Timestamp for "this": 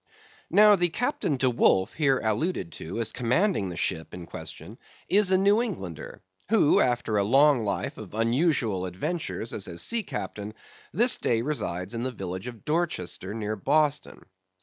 10.91-11.17